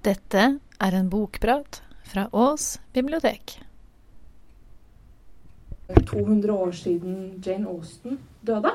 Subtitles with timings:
[0.00, 0.42] Dette
[0.80, 3.58] er en bokprat fra Ås bibliotek.
[6.08, 8.72] 200 år siden Jane Austen døde.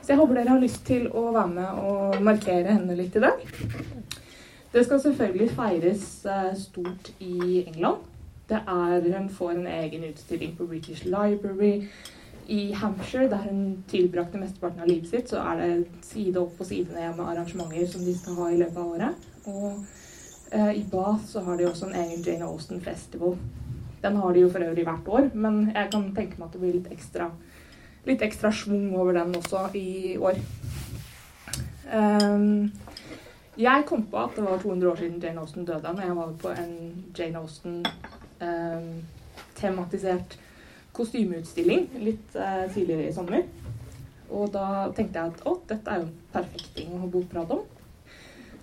[0.00, 3.22] Så jeg håper dere har lyst til å være med og markere henne litt i
[3.26, 3.44] dag.
[4.72, 8.08] Det skal selvfølgelig feires eh, stort i England.
[8.48, 11.90] Det er, hun får en egen utstilling på British Library.
[12.48, 16.72] I Hampshire, der hun tilbrakte mesteparten av livet sitt, så er det side opp og
[16.72, 19.32] side ned med arrangementer som de skal ha i løpet av året.
[19.46, 20.04] Og
[20.52, 23.34] i Bath så har de også en egen Jane Austen Festival.
[24.02, 26.60] Den har de jo for øvrig hvert år, men jeg kan tenke meg at det
[26.62, 27.30] blir litt ekstra,
[28.06, 30.34] litt ekstra schwung over den også i år.
[31.86, 32.72] Um,
[33.56, 36.32] jeg kom på at det var 200 år siden Jane Austen døde, når jeg var
[36.42, 40.40] på en Jane Austen-tematisert um,
[40.92, 43.42] kostymeutstilling litt uh, tidligere i sommer.
[44.30, 47.50] Og da tenkte jeg at å, dette er jo en perfekt ting å ha bokprat
[47.56, 47.62] om.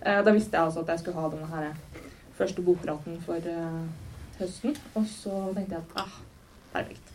[0.03, 1.71] Uh, da visste jeg altså at jeg skulle ha denne her
[2.37, 3.83] første bokpraten for uh,
[4.39, 4.75] høsten.
[4.95, 6.19] Og så tenkte jeg at ah,
[6.73, 7.09] perfekt.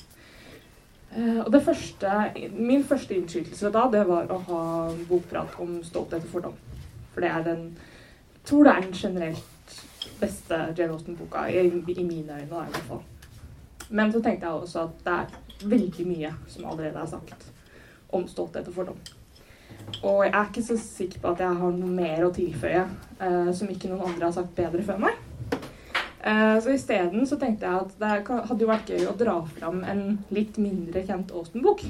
[1.19, 2.09] Og det første,
[2.53, 4.65] min første innskytelse da, det var å ha
[5.09, 6.59] bokprat om stolthet og fordom.
[7.15, 7.63] For det er den
[8.49, 9.85] tror det er den generelt
[10.21, 13.03] beste Jane Austen-boka, i, i mine øyne, da, i hvert fall.
[13.89, 17.47] Men så tenkte jeg også at det er veldig mye som allerede er sagt
[18.13, 19.01] om stolthet og fordom.
[20.03, 23.51] Og jeg er ikke så sikker på at jeg har noe mer å tilføye uh,
[23.57, 25.25] som ikke noen andre har sagt bedre før meg.
[26.19, 28.11] Uh, så isteden så tenkte jeg at det
[28.51, 30.03] hadde jo vært gøy å dra fram en
[30.35, 31.87] litt mindre kjent Austen-bok.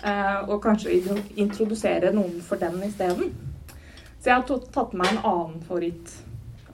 [0.00, 0.96] Uh, og kanskje
[1.40, 3.34] introdusere noen for den isteden.
[4.20, 6.12] Så jeg har tatt med en annen favoritt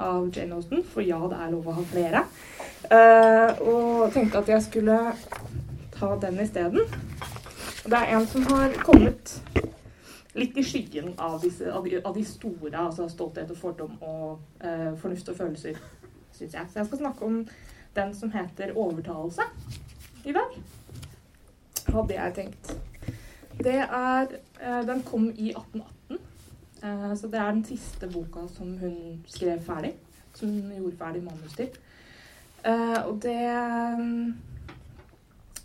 [0.03, 2.23] av Jane Austen, for ja, det er lov å ha flere.
[2.86, 4.98] Uh, og tenkte at jeg skulle
[5.97, 6.86] ta den isteden.
[7.86, 9.36] Det er en som har kommet
[10.37, 14.65] litt i skyggen av, disse, av, de, av de, store, altså stolthet og fordom og
[14.65, 15.79] eh, fornuft og følelser,
[16.37, 16.69] syns jeg.
[16.73, 17.39] Så jeg skal snakke om
[17.97, 19.48] den som heter 'Overtalelse'
[20.25, 20.58] i dag.
[21.89, 22.77] Hadde jeg tenkt.
[23.57, 24.27] Det er
[24.61, 27.17] eh, Den kom i 1818.
[27.17, 29.95] så det er den siste boka som hun skrev ferdig.
[30.35, 31.69] Som hun gjorde ferdig manus til.
[32.67, 33.35] Uh, og det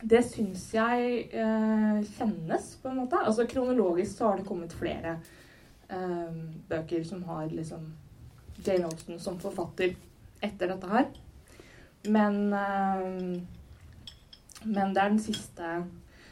[0.01, 3.21] Det syns jeg eh, kjennes, på en måte.
[3.21, 5.17] Altså Kronologisk så har det kommet flere
[5.89, 6.39] eh,
[6.69, 7.85] bøker som har liksom
[8.65, 9.93] Jane Austen som forfatter
[10.41, 11.09] etter dette her.
[12.09, 12.49] Men
[14.63, 15.83] Men det er den siste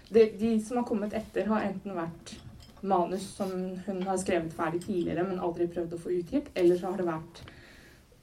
[0.10, 2.34] de, de som har kommet etter, har enten vært
[2.82, 3.52] manus som
[3.86, 7.10] hun har skrevet ferdig tidligere, men aldri prøvd å få utgitt, eller så har det
[7.10, 7.42] vært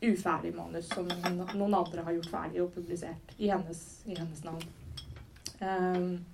[0.07, 4.67] uferdig manus som noen andre har gjort ferdig og publisert i hennes, i hennes navn.
[5.61, 6.25] Um,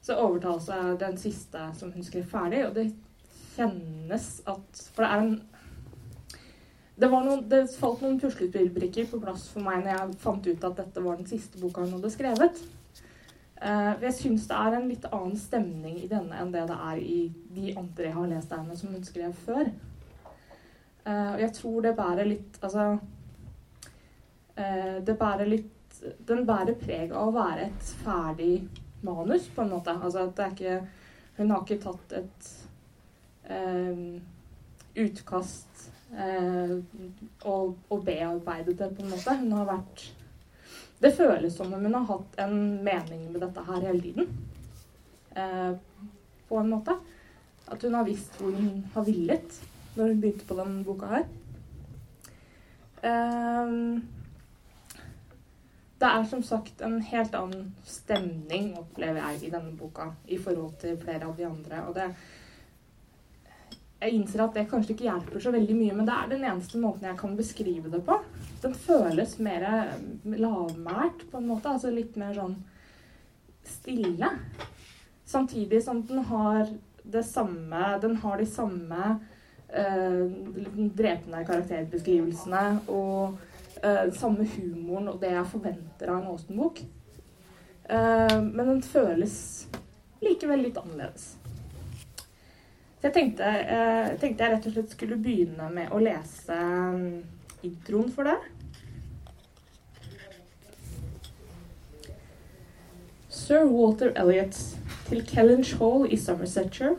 [0.00, 2.88] så overtales jeg den siste som hun skrev ferdig, og det
[3.54, 5.32] kjennes at For det er en
[7.00, 10.82] det, noen, det falt noen puslespillbrikker på plass for meg når jeg fant ut at
[10.82, 12.60] dette var den siste boka hun hadde skrevet.
[13.60, 17.00] Uh, jeg syns det er en litt annen stemning i denne enn det det er
[17.00, 17.20] i
[17.56, 19.72] de andre jeg har lest av henne som hun skrev før.
[21.06, 22.82] Uh, og jeg tror det bærer litt Altså
[24.60, 28.54] uh, Det bærer litt Den bærer preg av å være et ferdig
[29.04, 29.94] manus, på en måte.
[29.96, 30.80] Altså at det er ikke
[31.40, 32.48] Hun har ikke tatt et
[33.48, 34.20] um,
[35.00, 39.36] utkast og, og bearbeidet det, på en måte.
[39.40, 40.06] Hun har vært
[41.00, 44.26] Det føles som om hun har hatt en mening med dette her hele tiden.
[46.48, 46.96] på en måte.
[47.70, 49.60] At hun har visst hvor hun har villet
[49.96, 51.24] når hun begynte på denne boka her.
[53.00, 54.02] Um,
[56.00, 60.78] det er som sagt en helt annen stemning, opplever jeg, i denne boka i forhold
[60.80, 61.82] til flere av de andre.
[61.88, 62.12] Og det
[64.00, 66.78] Jeg innser at det kanskje ikke hjelper så veldig mye, men det er den eneste
[66.80, 68.14] måten jeg kan beskrive det på.
[68.62, 69.66] Den føles mer
[70.24, 71.68] lavmælt, på en måte.
[71.68, 72.54] Altså litt mer sånn
[73.68, 74.30] stille.
[75.28, 76.64] Samtidig som den har
[77.04, 79.20] det samme Den har de samme
[79.68, 80.32] øh,
[80.96, 83.36] drepende karakterbeskrivelsene og
[83.84, 86.82] uh, samme humoren og det jeg forventer av en Austen-bok.
[87.90, 89.36] Uh, men den føles
[90.24, 91.34] likevel litt annerledes.
[93.00, 97.22] Så jeg tenkte, jeg tenkte, jeg rett og slett skulle begynne med å lese um,
[97.64, 98.36] introen for det.
[103.32, 104.58] Sir Walter Elliot
[105.08, 106.98] til Kellynch Hall i Somersetshire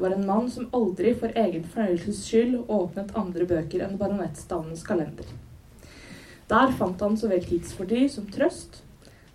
[0.00, 5.26] var en mann som aldri for egen fornøyelses skyld åpnet andre bøker enn baronettstandens kalender.
[6.50, 8.80] Der fant han så vel tidsfordriv som trøst.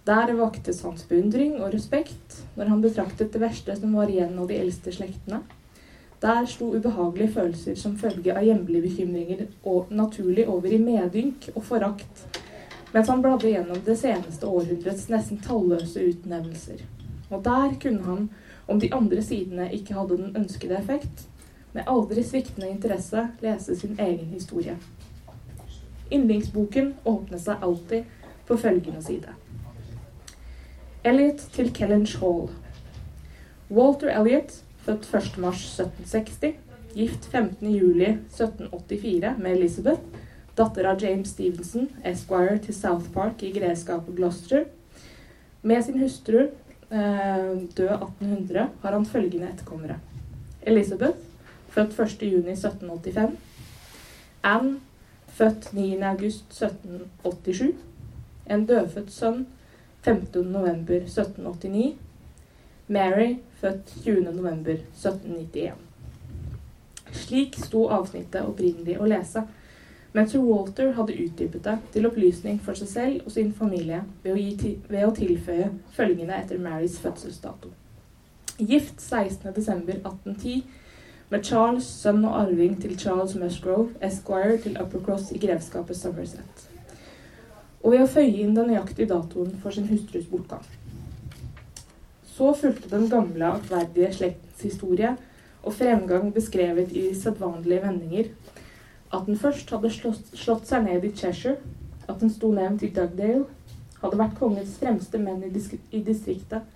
[0.06, 4.50] Der vaktes hans beundring og respekt når han betraktet det verste som var igjen av
[4.50, 5.40] de eldste slektene.
[6.22, 11.64] Der slo ubehagelige følelser som følge av hjemlige bekymringer og naturlig over i medynk og
[11.68, 12.26] forakt,
[12.94, 16.84] mens han bladde gjennom det seneste århundrets nesten talløse utnevnelser.
[17.30, 18.30] Og der kunne han,
[18.68, 21.26] om de andre sidene ikke hadde den ønskede effekt,
[21.74, 24.78] med aldri sviktende interesse lese sin egen historie.
[26.14, 28.04] Yndlingsboken åpner seg alltid
[28.46, 29.34] på følgende side.
[31.06, 32.50] Elliot til Kellenge Hall.
[33.70, 36.54] Walter Elliot, født 1.3.1760,
[36.96, 40.02] gift 15.07.1784 med Elizabeth,
[40.58, 44.64] datter av James Stevenson, esquire til South Park i greskapet Gloucester.
[45.62, 46.48] Med sin hustru,
[46.92, 50.00] eh, død 1800, har han følgende etterkommere.
[50.62, 51.18] Elizabeth,
[51.70, 53.32] født 1.6.1785.
[54.44, 54.80] Anne,
[55.36, 57.74] født 9.8.1787.
[58.50, 59.48] En dødfødt sønn
[60.08, 61.94] 15.11.1789.
[62.88, 65.72] Mary, født 20.11.1791.
[67.12, 69.42] Slik sto avsnittet opprinnelig å lese,
[70.16, 74.34] men sir Walter hadde utdypet det til opplysning for seg selv og sin familie ved
[74.34, 74.52] å, gi,
[74.88, 77.70] ved å tilføye følgende etter Marys fødselsdato.
[78.60, 80.62] Gift 16.12.1810
[81.30, 86.66] med Charles, sønn og arving til Charles Musgrove, esquire til Uppercross i grevskapet Somerset.
[87.84, 90.66] Og ved å føye inn den nøyaktige datoen for sin hustrus bortgang.
[92.36, 95.16] Så fulgte den gamle, aktverdige slektens historie
[95.64, 98.32] og fremgang beskrevet i sedvanlige vendinger.
[99.14, 101.58] At den først hadde slått, slått seg ned i Cheshire,
[102.08, 103.46] at den sto nevnt i Dugdale,
[104.02, 105.50] hadde vært kongens fremste menn i,
[106.06, 106.68] distriktet,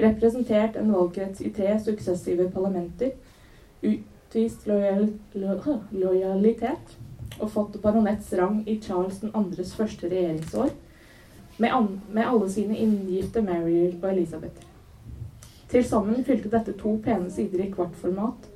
[0.00, 3.12] representert en valgkrets i tre suksessive parlamenter,
[3.82, 5.56] utvist lojal, lo,
[6.02, 6.96] lojalitet
[7.40, 10.72] og fått baronets rang i Charles 2.s første regjeringsår,
[11.60, 14.66] med, an, med alle sine inngifte Mary og Elisabeth.
[15.70, 18.48] Til sammen fylte dette to pene sider i kvartformat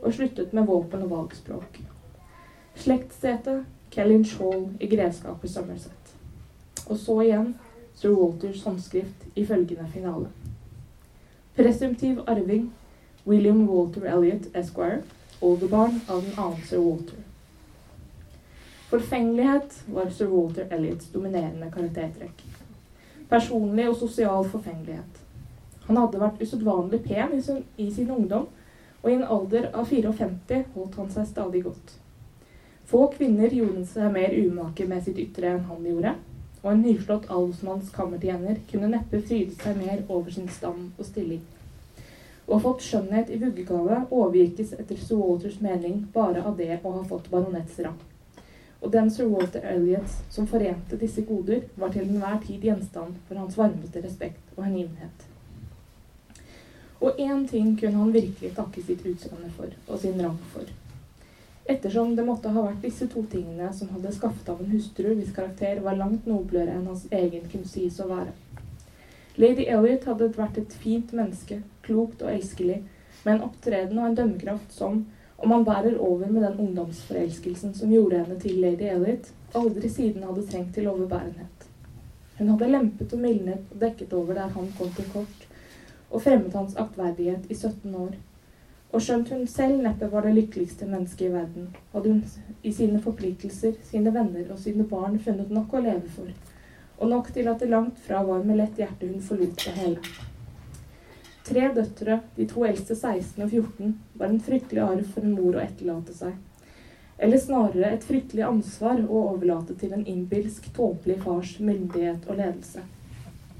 [0.00, 1.80] og sluttet med våpen og valgspråk.
[2.80, 6.14] Slektssete Kellynch Hall i grevskapet Somerset.
[6.86, 7.54] Og så igjen
[7.98, 10.30] sir Walters håndskrift i følgende finale.
[11.56, 12.70] Presumptiv arving
[13.24, 15.02] William Walter Elliot Esquire,
[15.40, 17.18] oldebarn av den annen sir Walter.
[18.90, 22.40] Forfengelighet var sir Walter Elliots dominerende karaktertrekk.
[23.28, 25.20] Personlig og sosial forfengelighet.
[25.86, 28.48] Han hadde vært usedvanlig pen i sin, i sin, ungdom,
[29.02, 31.94] og i en alder av 54 holdt han seg stadig godt.
[32.90, 36.16] Få kvinner gjorde seg mer umake med sitt ytre enn han gjorde,
[36.64, 41.44] og en nyslått adelsmanns kammertjener kunne neppe fryde seg mer over sin stand og stilling.
[42.46, 46.96] Å ha fått skjønnhet i vuggegave overgikes etter Sir Walters mening bare av det å
[46.96, 48.00] ha fått baronets rang
[48.80, 53.40] og den sir Walter Elliot som forente disse goder, var til enhver tid gjenstand for
[53.40, 55.26] hans varmeste respekt og hengivenhet.
[57.00, 60.68] Og én ting kunne han virkelig takke sitt utseende for, og sin rang for.
[61.70, 65.32] Ettersom det måtte ha vært disse to tingene som hadde skaffet av en hustru hvis
[65.36, 68.32] karakter var langt noblere enn hans egen kunne sies å være.
[69.40, 72.82] Lady Elliot hadde vært et fint menneske, klokt og elskelig,
[73.24, 74.98] med en opptreden og en dømmekraft som,
[75.40, 80.26] om man bærer over med den ungdomsforelskelsen som gjorde henne til lady Elliot, aldri siden
[80.28, 81.64] hadde trengt til overbærenhet.
[82.36, 85.48] Hun hadde lempet og mildnet og dekket over der han kom til kort,
[86.10, 88.14] og fremmet hans aktverdighet i 17 år.
[88.92, 92.22] Og skjønt hun selv neppe var det lykkeligste mennesket i verden, hadde hun
[92.62, 96.28] i sine forpliktelser, sine venner og sine barn funnet nok å leve for,
[97.00, 100.12] og nok til at det langt fra var med lett hjerte hun forlot det hele.
[101.50, 105.56] Tre døtre, de to eldste 16 og 14, var en fryktelig arv for en mor
[105.56, 106.36] å etterlate seg.
[107.20, 112.84] Eller snarere et fryktelig ansvar å overlate til en innbilsk, tåpelig fars myndighet og ledelse.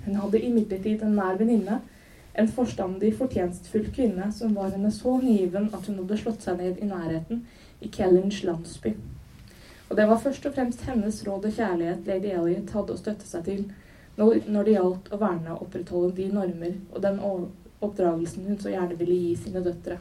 [0.04, 1.80] Hun hadde imidlertid en nær venninne,
[2.32, 6.78] en forstandig, fortjenstfull kvinne som var henne så niven at hun hadde slått seg ned
[6.80, 7.42] i nærheten
[7.80, 8.94] i Kellinge landsby.
[9.90, 13.26] Og det var først og fremst hennes råd og kjærlighet lady Elliot hadde å støtte
[13.26, 13.64] seg til
[14.20, 18.98] når det gjaldt å verne og opprettholde de normer og den oppdragelsen hun så gjerne
[19.00, 19.96] ville gi sine døtre.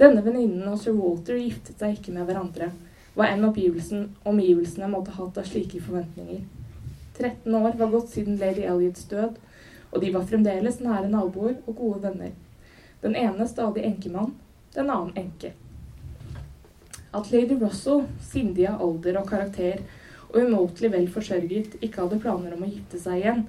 [0.00, 2.70] Denne venninnen og sir Walter giftet seg ikke med hverandre,
[3.16, 6.42] hva enn omgivelsene måtte ha hatt av slike forventninger.
[7.16, 9.38] 13 år var gått siden lady Elliots død,
[9.92, 12.34] og de var fremdeles nære naboer og gode venner.
[13.00, 14.34] Den ene stadig enkemann,
[14.74, 15.54] den annen enke.
[17.16, 19.80] At lady Russell, sindig av alder og karakter
[20.28, 23.42] og umåtelig vel forsørget, ikke hadde planer om å gifte seg igjen,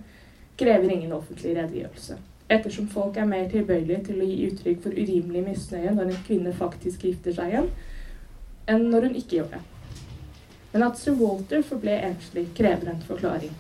[0.57, 5.43] krever ingen offentlig redegjørelse ettersom folk er mer tilbøyelige til å gi uttrykk for urimelig
[5.50, 7.67] misnøye når en kvinne faktisk gifter seg igjen,
[8.71, 9.62] enn når hun ikke gjør det.
[10.74, 13.53] Men at sir Walter forble enslig, krever en forklaring.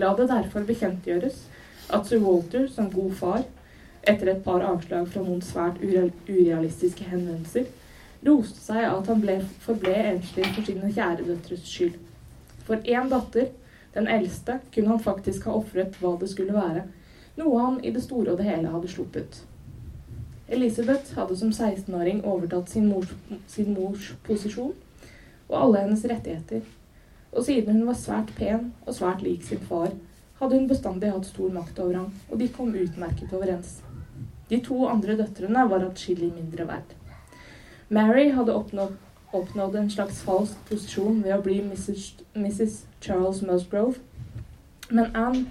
[0.00, 1.42] La det derfor bekjentgjøres
[1.92, 3.44] at sir Walter som god far,
[4.08, 7.66] etter et par avslag fra noen svært urealistiske henvendelser,
[8.26, 11.98] roste seg at han ble, forble enslig for sine kjære døtres skyld.
[12.66, 13.52] For én datter,
[13.94, 16.84] den eldste, kunne han faktisk ha ofret hva det skulle være,
[17.38, 19.40] noe han i det store og det hele hadde sluppet.
[20.48, 23.10] Elisabeth hadde som 16-åring overtatt sin mors,
[23.46, 24.74] sin mors posisjon
[25.48, 26.62] og alle hennes rettigheter,
[27.32, 29.92] og siden hun var svært pen og svært lik sin far,
[30.40, 33.78] hadde hun bestandig hatt stor makt over ham, og de kom utmerket overens.
[34.48, 36.97] De to andre døtrene var atskillig mindre verd.
[37.88, 38.96] Mary hadde oppnådd,
[39.32, 42.10] oppnådd, en slags falsk posisjon ved å bli Mrs.
[42.36, 42.82] Mrs.
[43.00, 43.96] Charles Musgrove,
[44.90, 45.46] men Anne,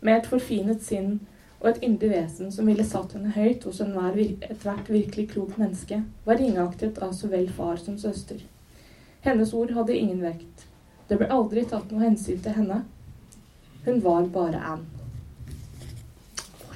[0.00, 1.18] med et forfinet sinn
[1.60, 6.40] og et yndig vesen som ville satt henne høyt hos ethvert virkelig klokt menneske, var
[6.40, 8.40] ringeaktet av så vel far som søster.
[9.24, 10.66] Hennes ord hadde ingen vekt.
[11.08, 12.82] Det ble aldri tatt noe hensyn til henne.
[13.84, 14.84] Hun var bare Anne.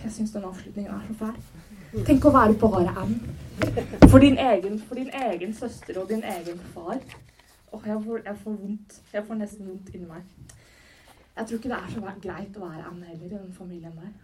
[0.03, 2.05] jeg syns den avslutningen er så fæl.
[2.05, 3.48] Tenk å være bare Anne.
[4.09, 7.01] For din egen, for din egen søster og din egen far.
[7.73, 9.01] Åh, jeg får, jeg får vondt.
[9.13, 10.23] Jeg får nesten vondt inni meg.
[11.37, 14.15] Jeg tror ikke det er så greit å være Anne heller i den familien der.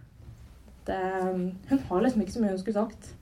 [0.87, 0.97] Det,
[1.69, 3.15] hun har liksom ikke så mye hun skulle sagt.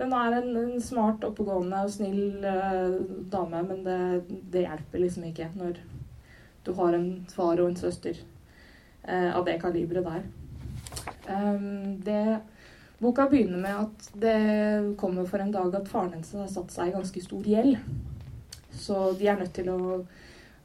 [0.00, 2.96] Hun er en, en smart, oppegående og snill uh,
[3.32, 3.98] dame, men det,
[4.52, 5.82] det, hjelper liksom ikke når
[6.66, 8.16] du har en far og en søster
[9.04, 10.24] uh, av det kaliberet der.
[11.28, 12.40] Um, det
[13.00, 16.90] Boka begynner med at det kommer for en dag at faren hennes har satt seg
[16.90, 17.78] i ganske stor gjeld.
[18.76, 19.78] Så de er nødt til å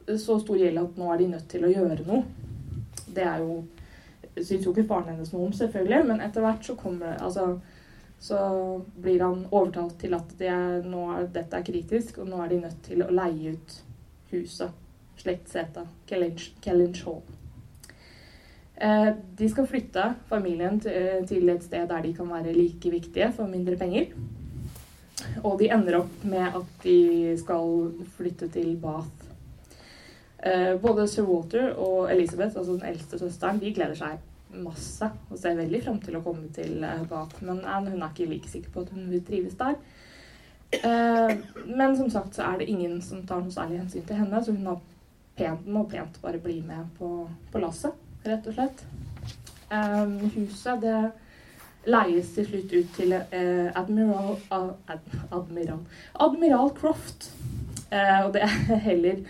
[0.06, 2.22] Så stor gjeld at nå er de nødt til å gjøre noe.
[3.08, 3.64] Det er jo
[4.36, 7.56] Syns jo ikke faren hennes noe om, selvfølgelig, men etter hvert så kommer Altså
[8.18, 12.52] så blir han overtalt til at det er, er, dette er kritisk, og nå er
[12.52, 13.80] de nødt til å leie ut
[14.32, 14.84] huset.
[15.20, 15.86] Slektsseta.
[16.08, 17.22] Kellinch Hall.
[18.76, 23.30] Eh, de skal flytte familien eh, til et sted der de kan være like viktige
[23.32, 24.12] for mindre penger.
[25.42, 29.24] Og de ender opp med at de skal flytte til Bath.
[30.44, 34.20] Eh, både sir Walter og Elizabeth, altså den eldste søsteren, de gleder seg
[34.56, 37.40] masse og ser veldig fram til å komme til Bath.
[37.42, 39.80] Men hun er ikke like sikker på at hun vil trives der.
[41.66, 44.52] Men som sagt så er det ingen som tar noe særlig hensyn til henne, så
[44.52, 44.80] hun
[45.36, 48.84] pent, må pent bare bli med på, på lasset rett og slett.
[49.70, 50.98] Um, huset det
[51.90, 54.96] leies til slutt ut til uh, Admiral, uh,
[55.32, 55.82] Admiral,
[56.20, 57.30] Admiral Croft.
[57.92, 59.20] Uh, og det er heller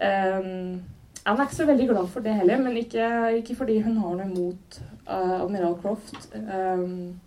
[0.00, 0.80] um,
[1.26, 4.14] Han er ikke så veldig glad for det heller, men ikke, ikke fordi hun har
[4.16, 6.30] noe imot Admiral Croft.
[6.34, 7.20] Um,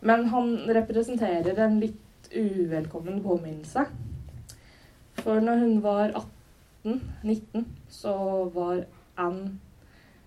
[0.00, 3.88] men han representerer en litt uvelkommen påminnelse.
[5.18, 6.12] For når hun var
[6.84, 8.14] 18-19, så
[8.54, 8.84] var
[9.18, 9.58] Anne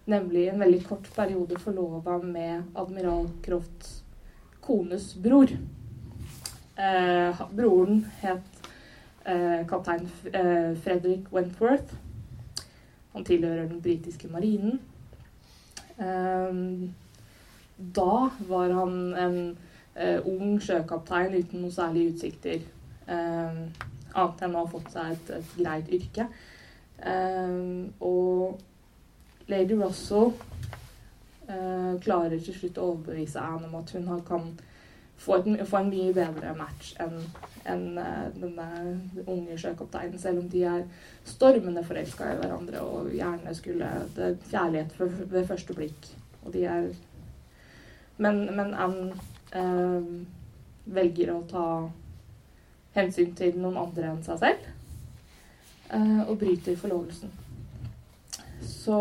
[0.09, 4.01] nemlig en veldig kort periode forlova med admiral Crofts
[4.61, 5.51] kones bror.
[6.75, 8.61] Eh, broren het
[9.25, 11.93] eh, kaptein eh, Frederick Wentworth.
[13.13, 14.79] Han tilhører den britiske marinen.
[15.97, 16.89] Eh,
[17.95, 19.37] da var han en
[19.95, 22.61] eh, ung sjøkaptein uten noe særlig utsikter.
[23.07, 23.61] Eh,
[24.11, 26.27] annet enn å ha fått seg et, et greit yrke.
[27.99, 28.59] og
[29.51, 30.31] Lady Russell
[31.49, 34.51] uh, klarer til slutt å overbevise Anne om at hun kan
[35.19, 37.17] få, et, få en mye bedre match enn
[37.69, 38.67] en, uh, denne
[39.27, 40.85] unge sjøkapteinen, selv om de er
[41.27, 44.95] stormende forelska i hverandre og gjerne skulle Det kjærlighet
[45.31, 46.11] ved første blikk.
[46.45, 46.91] Og de er
[48.21, 49.13] Men, men Anne
[49.55, 50.09] uh,
[50.85, 51.65] velger å ta
[52.93, 54.67] hensyn til noen andre enn seg selv.
[55.91, 57.40] og bryter forlovelsen.
[58.61, 58.97] Så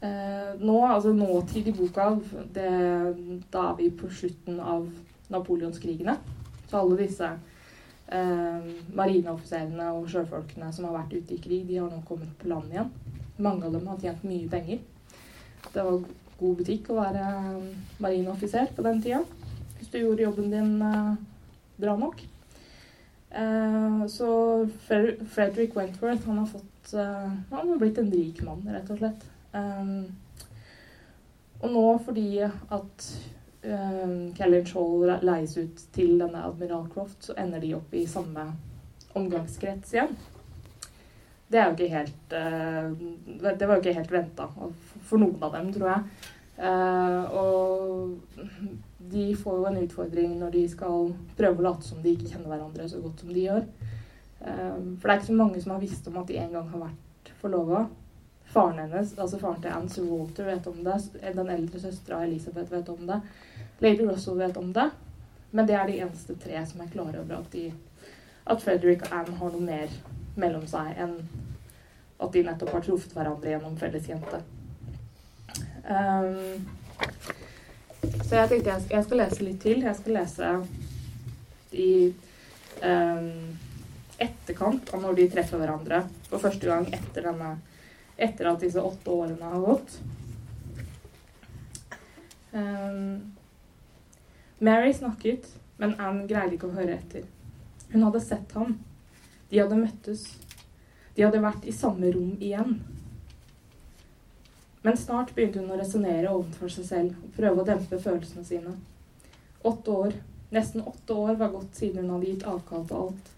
[0.00, 2.10] eh, nå, altså nåtid i boka,
[2.54, 2.70] det,
[3.52, 4.86] da er vi på slutten av
[5.32, 6.16] napoleonskrigene.
[6.70, 7.30] Så alle disse
[8.08, 12.50] eh, marineoffiserene og sjøfolkene som har vært ute i krig, de har nå kommet på
[12.50, 12.92] land igjen.
[13.42, 14.82] Mange av dem har tjent mye penger.
[15.72, 16.04] Det var
[16.38, 17.24] god butikk å være
[18.02, 19.22] marineoffiser på den tida.
[19.78, 21.16] Hvis du gjorde jobben din eh,
[21.80, 22.22] bra nok.
[23.34, 24.28] Eh, så
[24.86, 29.24] Frederick Wentworth han har fått uh, han har blitt en rik mann, rett og slett.
[29.54, 30.10] Um,
[31.64, 33.08] og nå fordi at
[33.64, 38.50] um, Kellynch Hall leies ut til denne Admiral Croft, så ender de opp i samme
[39.14, 40.16] omgangskrets igjen.
[41.48, 44.48] Det er jo ikke helt uh, Det var jo ikke helt venta
[45.04, 46.30] for noen av dem, tror jeg.
[46.54, 48.14] Uh, og
[49.10, 52.52] de får jo en utfordring når de skal prøve å late som de ikke kjenner
[52.52, 53.66] hverandre så godt som de gjør.
[54.44, 56.68] Um, for det er ikke så mange som har visst om at de en gang
[56.68, 57.86] har vært forlova.
[58.54, 60.98] Faren hennes, altså faren til Anne Walter, vet om det.
[61.34, 63.20] Den eldre søstera Elisabeth vet om det.
[63.80, 64.90] Lady Russell vet om det,
[65.50, 67.72] men det er de eneste tre som er klare over at, de,
[68.46, 69.96] at Frederick og Anne har noe mer
[70.36, 71.16] mellom seg enn
[72.20, 74.40] at de nettopp har truffet hverandre gjennom felles jente.
[75.84, 76.68] Um,
[78.24, 79.82] så jeg tenkte jeg, jeg skal lese litt til.
[79.84, 80.52] Jeg skal lese
[81.72, 81.92] i
[82.84, 83.30] um,
[84.18, 87.56] etterkant av når de treffer hverandre for første gang etter, denne,
[88.16, 89.96] etter at disse åtte årene har gått.
[92.54, 93.34] Um,
[94.58, 97.26] Mary snakket, men Anne greide ikke å høre etter.
[97.90, 98.76] Hun hadde sett ham.
[99.50, 100.26] De hadde møttes.
[101.14, 102.78] De hadde vært i samme rom igjen.
[104.84, 108.74] Men snart begynte hun å resonnere overfor seg selv og prøve å dempe følelsene sine.
[109.64, 110.16] Åtte år,
[110.52, 113.30] nesten åtte år var gått siden hun hadde gitt avkall på alt.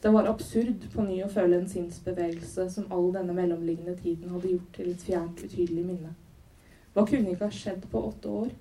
[0.00, 4.52] Det var absurd på ny å føle en sinnsbevegelse som all denne mellomliggende tiden hadde
[4.52, 6.12] gjort til et fjernt, utydelig minne.
[6.94, 8.52] Hva kunne ikke ha skjedd på åtte år?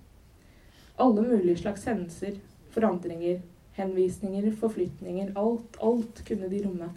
[0.98, 2.40] Alle mulige slags hendelser,
[2.74, 3.44] forandringer,
[3.78, 6.90] henvisninger, forflytninger, alt, alt kunne de romme.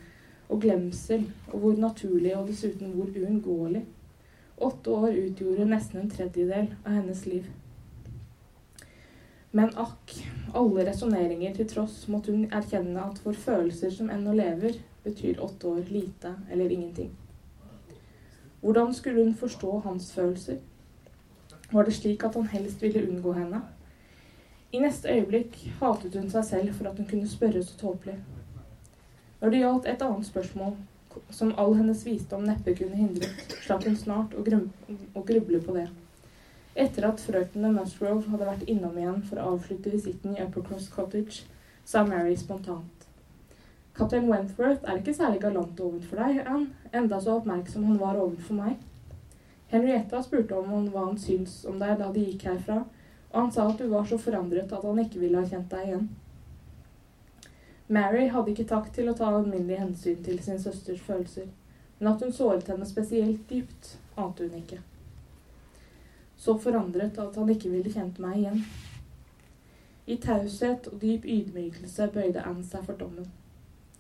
[0.49, 3.85] Og glemsel, og hvor naturlig og dessuten hvor uunngåelig.
[4.57, 7.45] Åtte år utgjorde nesten en tredjedel av hennes liv.
[9.53, 10.13] Men akk,
[10.55, 15.67] alle resonneringer til tross måtte hun erkjenne at for følelser som ennå lever, betyr åtte
[15.67, 17.11] år lite eller ingenting.
[18.61, 20.59] Hvordan skulle hun forstå hans følelser?
[21.73, 23.63] Var det slik at han helst ville unngå henne?
[24.73, 28.19] I neste øyeblikk hatet hun seg selv for at hun kunne spørre så tåpelig.
[29.41, 30.77] Når det gjaldt et annet spørsmål,
[31.31, 34.45] som all hennes visdom neppe kunne hindret, slapp hun snart å,
[35.27, 35.89] gruble på det.
[36.75, 41.43] Etter at frøkene Musgrove hadde vært innom igjen for å avslutte visitten i Uppercross Cottage,
[41.85, 43.07] sa Mary spontant.
[43.97, 48.61] Kaptein Wentworth er ikke særlig galant overfor deg, Anne, enda så oppmerksom han var overfor
[48.61, 48.77] meg.
[49.73, 52.85] Henrietta spurte om hva han syntes om deg da de gikk herfra,
[53.33, 55.89] og han sa at du var så forandret at han ikke ville ha kjent deg
[55.89, 56.07] igjen.
[57.91, 61.51] Mary hadde ikke takt til å ta alminnelig hensyn til sin søsters følelser,
[61.99, 64.79] men at hun såret henne spesielt dypt, ante hun ikke
[66.41, 68.63] så forandret at han ikke ville kjent meg igjen.
[70.09, 73.27] I taushet og dyp ydmykelse bøyde Anne seg for dommen.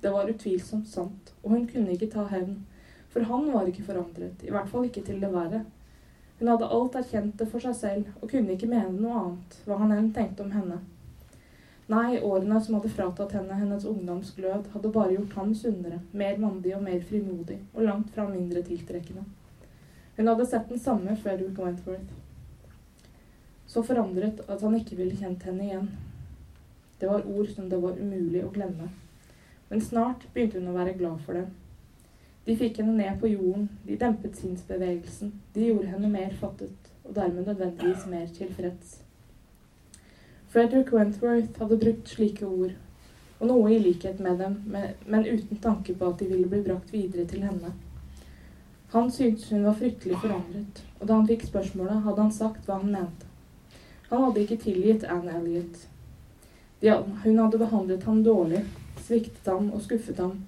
[0.00, 2.62] Det var utvilsomt sant, og hun kunne ikke ta hevn,
[3.12, 5.66] for han var ikke forandret, i hvert fall ikke til det verre.
[6.38, 9.76] Hun hadde alt erkjent det for seg selv, og kunne ikke mene noe annet, hva
[9.82, 10.78] han enn tenkte om henne.
[11.90, 16.72] Nei, årene som hadde fratatt henne hennes ungdomsglød, hadde bare gjort ham sunnere, mer mandig
[16.78, 19.26] og mer frimodig, og langt fra mindre tiltrekkende.
[20.16, 22.19] Hun hadde sett den samme Frederick Wentworth
[23.70, 25.90] så forandret at han ikke ville kjent henne igjen.
[27.00, 28.88] Det var ord som det var umulig å glemme.
[29.70, 31.44] Men snart begynte hun å være glad for det.
[32.46, 37.14] De fikk henne ned på jorden, de dempet sinnsbevegelsen, de gjorde henne mer fattet, og
[37.14, 38.98] dermed nødvendigvis mer tilfreds.
[40.50, 42.74] Frederick Wentworth hadde brukt slike ord,
[43.38, 44.58] og noe i likhet med dem,
[45.06, 47.70] men uten tanke på at de ville bli brakt videre til henne.
[48.90, 52.82] Han syntes hun var fryktelig forandret, og da han fikk spørsmålet, hadde han sagt hva
[52.82, 53.29] han mente.
[54.10, 55.86] Han hadde ikke tilgitt Anne Elliot.
[57.22, 58.64] hun hadde behandlet ham dårlig,
[59.06, 60.40] sviktet ham og skuffet ham.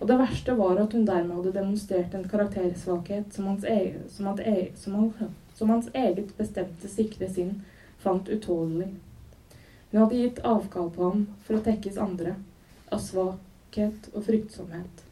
[0.00, 4.26] Og det verste var at hun dermed hadde demonstrert en karaktersvakhet som hans, eget, som,
[4.40, 7.58] e som, han, som hans eget bestemte, sikre sinn
[8.00, 8.88] fant utålelig.
[9.90, 12.38] Hun hadde gitt avkall på ham for å tekkes andre,
[12.88, 15.04] av svakhet og fryktsomhet.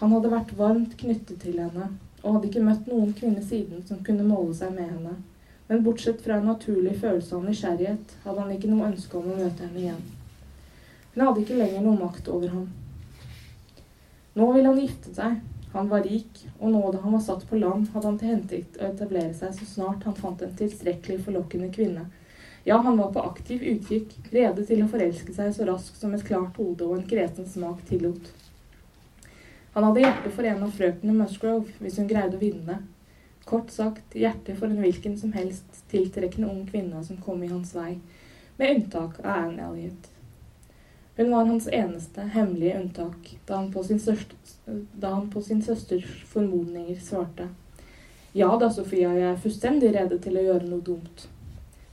[0.00, 4.00] Han hadde vært varmt knyttet til henne, og hadde ikke møtt noen kvinne siden som
[4.04, 5.18] kunne måle seg med henne
[5.70, 9.36] men bortsett fra en naturlig følelse av nysgjerrighet hadde han ikke noe ønske om å
[9.38, 10.00] møte henne igjen.
[11.12, 12.64] Hun hadde ikke lenger noe makt over ham.
[14.34, 15.38] Nå ville han gifte seg.
[15.70, 18.80] Han var rik, og nå da han var satt på land, hadde han til hensikt
[18.80, 22.08] å etablere seg så snart han fant en tilstrekkelig forlokkende kvinne.
[22.66, 26.26] Ja, han var på aktiv utkikk, rede til å forelske seg så raskt som et
[26.26, 28.34] klart hode og en kresen smak tillot.
[29.78, 32.82] Han hadde hjerte for en av frøkene Musgrove, hvis hun greide å vinne,
[33.50, 37.72] Kort sagt hjertet for en hvilken som helst tiltrekkende ung kvinne som kom i hans
[37.74, 37.96] vei,
[38.60, 40.06] med unntak av Anne Elliot.
[41.16, 44.36] Hun var hans eneste hemmelige unntak da han på sin, største,
[44.94, 47.48] da han på sin søsters formodninger svarte.
[48.32, 51.26] Ja da, Sofia, jeg er fullstendig rede til å gjøre noe dumt.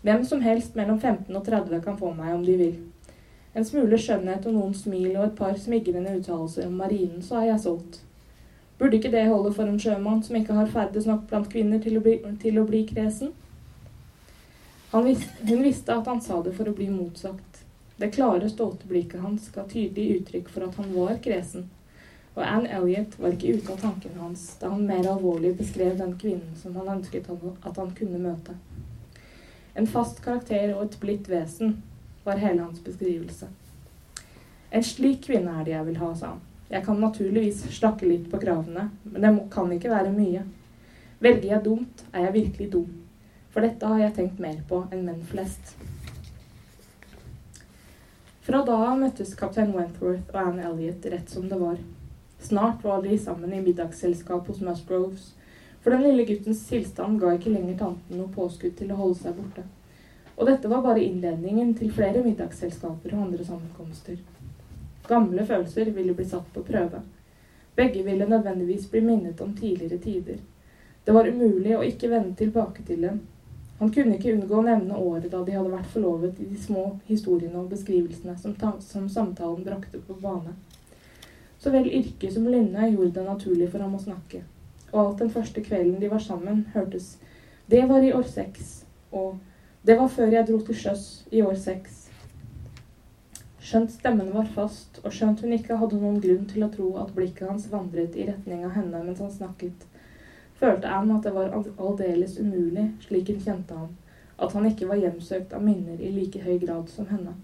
[0.05, 2.75] Hvem som helst mellom 15 og 30 kan få meg om de vil.
[3.57, 7.55] En smule skjønnhet og noen smil og et par smigrende uttalelser om marinen, så er
[7.55, 8.03] jeg solgt.
[8.77, 11.97] Burde ikke det holde for en sjømann som ikke har ferdes nok blant kvinner til
[11.97, 13.33] å bli, til å bli kresen?
[14.93, 17.63] Visste, hun visste at han sa det for å bli motsagt.
[17.97, 21.65] Det klare, stolte blikket hans ga tydelig uttrykk for at han var kresen.
[22.37, 26.13] Og Anne Elliot var ikke ute av tankene hans da han mer alvorlig beskrev den
[26.21, 28.53] kvinnen som han ønsket at han kunne møte.
[29.73, 31.79] En fast karakter og et blidt vesen,
[32.23, 33.49] var hele hans beskrivelse.
[34.69, 36.46] En slik kvinne er det jeg vil ha, sa han.
[36.67, 40.41] Jeg kan naturligvis slakke litt på kravene, men det kan ikke være mye.
[41.23, 42.89] Velger jeg dumt, er jeg virkelig dum.
[43.53, 45.77] For dette har jeg tenkt mer på enn menn flest.
[48.47, 51.79] Fra da av møttes kaptein Wentworth og Anne Elliot rett som det var.
[52.43, 55.33] Snart var de sammen i middagsselskap hos Musgroves,
[55.81, 59.35] for den lille guttens tilstand ga ikke lenger tanten noe påskudd til å holde seg
[59.39, 59.65] borte.
[60.37, 64.19] Og dette var bare innledningen til flere middagsselskaper og andre sammenkomster.
[65.07, 67.01] Gamle følelser ville bli satt på prøve.
[67.75, 70.37] Begge ville nødvendigvis bli minnet om tidligere tider.
[71.05, 73.19] Det var umulig å ikke vende tilbake til dem.
[73.79, 76.85] Han kunne ikke unngå å nevne året da de hadde vært forlovet i de små
[77.07, 80.55] historiene og beskrivelsene som, som samtalen brakte på bane.
[81.61, 84.41] Så vel yrke som lynne gjorde det naturlig for ham å snakke.
[84.91, 87.17] Og alt den første kvelden de var sammen, hørtes
[87.69, 89.37] Det var i år seks, og
[89.85, 92.06] Det var før jeg dro til sjøs i år seks.
[93.67, 97.09] Skjønt stemmen var fast, og skjønt hun ikke hadde noen grunn til å tro at
[97.11, 99.83] blikket hans vandret i retning av henne mens han snakket,
[100.55, 103.91] følte Anne at det var aldeles umulig, slik hun kjente ham,
[104.39, 107.35] at han ikke var hjemsøkt av minner i like høy grad som henne.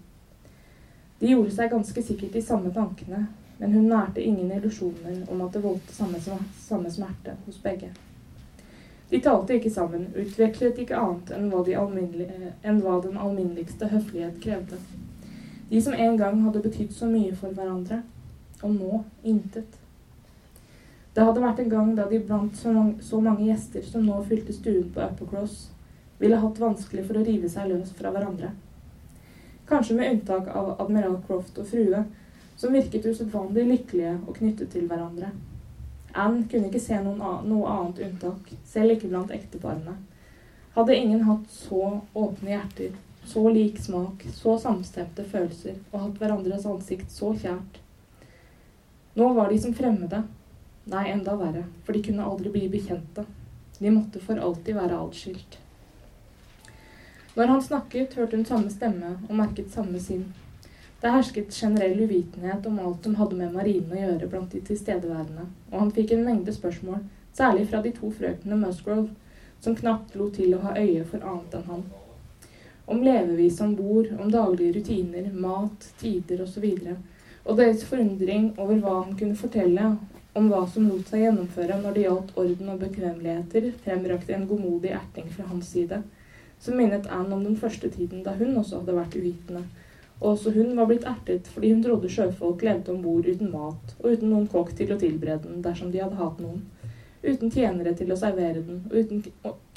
[1.20, 3.26] De gjorde seg ganske sikkert de samme tankene,
[3.60, 7.92] men hun nærte ingen illusjoner om at det voldte samme, smerte hos begge.
[9.12, 14.40] De talte ikke sammen, utvekslet ikke annet enn hva, de enn hva den alminneligste høflighet
[14.40, 14.80] krevde.
[15.74, 17.96] De som en gang hadde betydd så mye for hverandre,
[18.62, 19.72] og nå intet.
[21.16, 24.92] Det hadde vært en gang da de blant så mange, gjester som nå fylte stuen
[24.94, 25.56] på Uppercross,
[26.20, 28.52] ville hatt vanskelig for å rive seg løs fra hverandre.
[29.66, 32.04] Kanskje med unntak av admiral Croft og frue,
[32.54, 35.32] som virket usedvanlig lykkelige og knyttet til hverandre.
[36.14, 39.96] Anne kunne ikke se noe annet unntak, selv ikke blant ekteparene.
[40.78, 41.82] Hadde ingen hatt så
[42.14, 42.94] åpne hjerter
[43.26, 47.80] så lik smak, så samstemte følelser og hatt hverandres ansikt så kjært.
[49.14, 50.24] Nå var de som fremmede.
[50.90, 53.24] Nei, enda verre, for de kunne aldri bli bekjente.
[53.78, 55.58] De måtte for alltid være atskilt.
[57.34, 60.28] Når han snakket, hørte hun samme stemme og merket samme sinn.
[61.00, 65.48] Det hersket generell uvitenhet om alt som hadde med marinen å gjøre blant de tilstedeværende,
[65.72, 67.02] og han fikk en mengde spørsmål,
[67.36, 69.10] særlig fra de to frøkene Musgrove,
[69.60, 71.84] som knapt lot til å ha øye for annet enn han
[72.86, 76.64] om levevis om bord, om daglige rutiner, mat, tider osv.
[76.64, 79.94] Og, og deres forundring over hva han kunne fortelle
[80.34, 84.90] om hva som lot seg gjennomføre når det gjaldt orden og bekvemmeligheter, fremrakte en godmodig
[84.96, 86.00] erting fra hans side,
[86.60, 89.64] som minnet Anne om den første tiden da hun også hadde vært uvitende.
[90.20, 93.96] Og også hun var blitt ertet fordi hun trodde sjøfolk levde om bord uten mat,
[94.00, 96.64] og uten noen kokk til å tilberede den dersom de hadde hatt noen,
[97.24, 99.22] uten tjenere til å servere den, og uten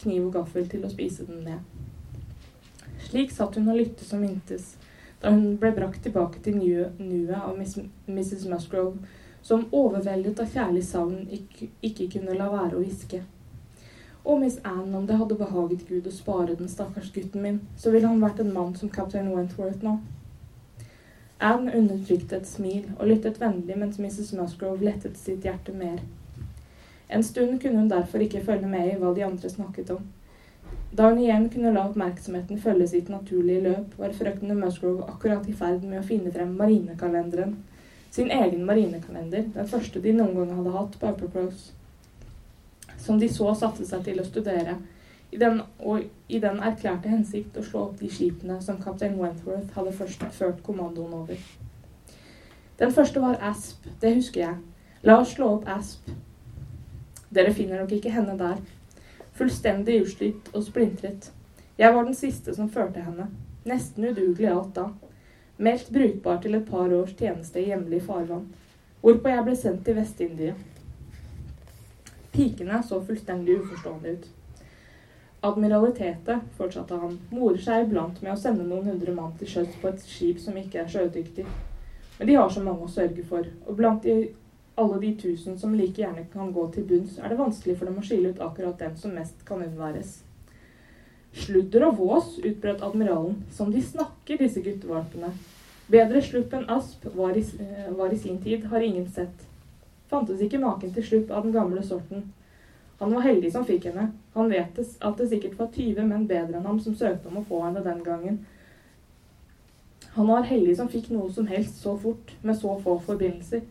[0.02, 1.87] kniv og gaffel til å spise den med.
[3.08, 4.74] Slik satt hun og lyttet som intes,
[5.22, 8.44] da hun ble brakt tilbake til nuet av Miss, Mrs.
[8.52, 8.98] Musgrove,
[9.42, 13.22] som overveldet av kjærlig savn ikke, ikke kunne la være å hviske.
[14.28, 17.94] Og Miss Anne, om det hadde behaget Gud å spare den stakkars gutten min, så
[17.94, 19.96] ville han vært en mann som kaptein Wentworth nå.
[21.40, 24.34] Anne undertrykte et smil og lyttet vennlig mens Mrs.
[24.36, 26.02] Musgrove lettet sitt hjerte mer.
[27.08, 30.04] En stund kunne hun derfor ikke følge med i hva de andre snakket om.
[30.92, 35.56] Da hun igjen kunne la oppmerksomheten følge sitt naturlige løp, var frøken Musgrove akkurat i
[35.56, 37.58] ferd med å finne frem marinekalenderen.
[38.12, 41.72] Sin egen marinekalender, den første de noen gang hadde hatt på Uppercross.
[42.98, 44.78] Som de så satte seg til å studere,
[45.32, 49.76] i den, og i den erklærte hensikt å slå opp de skipene som kaptein Wentworth
[49.76, 51.42] hadde først ført kommandoen over.
[52.80, 54.56] Den første var Asp, det husker jeg.
[55.04, 56.08] La oss slå opp Asp.
[57.34, 58.62] Dere finner nok ikke henne der,
[59.38, 61.32] Fullstendig utslitt og splintret.
[61.78, 63.28] Jeg var den siste som førte henne.
[63.70, 64.88] Nesten udugelig alt da.
[65.58, 68.48] Meldt brukbar til et par års tjeneste i hjemlig farvann.
[69.02, 70.56] Hvorpå jeg ble sendt til Vest-India.
[72.34, 74.28] Pikene så fullstendig uforstående ut.
[75.48, 79.92] Admiralitetet, fortsatte han, morer seg iblant med å sende noen hundre mann til sjøs på
[79.92, 81.46] et skip som ikke er sjødyktig.
[82.18, 84.32] Men de har så mange å sørge for, og blant de
[84.78, 87.98] alle de tusen som like gjerne kan gå til bunns, er det vanskelig for dem
[87.98, 90.20] å skille ut akkurat den som mest kan unnværes.
[91.34, 95.32] Sludder og vås, utbrøt admiralen, som de snakker, disse guttevalpene.
[95.90, 99.46] Bedre slupp enn asp var i, eh, var i sin tid, har ingen sett.
[100.10, 102.34] Fantes ikke maken til slupp av den gamle sorten.
[103.00, 104.12] Han var heldig som fikk henne.
[104.34, 107.46] Han vet at det sikkert var 20 menn bedre enn ham som søkte om å
[107.46, 108.46] få henne den gangen.
[110.14, 113.62] Han var heldig som fikk noe som helst så fort, med så få forbindelser.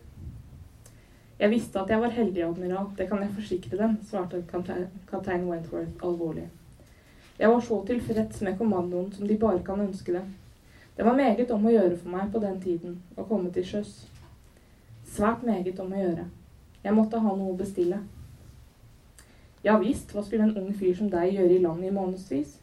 [1.39, 6.03] Jeg visste at jeg var heldig, admiral, det kan jeg forsikre dem, svarte kaptein Wentworth
[6.03, 6.47] alvorlig.
[7.39, 10.23] Jeg var så tilfreds med kommandoen som de bare kan ønske det.
[10.97, 13.91] Det var meget om å gjøre for meg på den tiden å komme til sjøs.
[15.05, 16.25] Svært meget om å gjøre.
[16.83, 17.99] Jeg måtte ha noe å bestille.
[19.63, 22.57] Ja visst, hva skulle en ung fyr som deg gjøre i land i månedsvis?